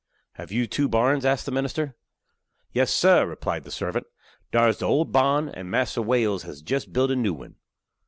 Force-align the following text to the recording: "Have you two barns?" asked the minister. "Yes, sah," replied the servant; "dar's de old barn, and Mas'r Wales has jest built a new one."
"Have 0.31 0.51
you 0.51 0.65
two 0.65 0.89
barns?" 0.89 1.25
asked 1.25 1.45
the 1.45 1.51
minister. 1.51 1.95
"Yes, 2.71 2.91
sah," 2.91 3.21
replied 3.21 3.65
the 3.65 3.69
servant; 3.69 4.07
"dar's 4.51 4.79
de 4.79 4.85
old 4.85 5.11
barn, 5.11 5.47
and 5.49 5.69
Mas'r 5.69 6.01
Wales 6.01 6.41
has 6.41 6.63
jest 6.63 6.91
built 6.91 7.11
a 7.11 7.15
new 7.15 7.35
one." 7.35 7.57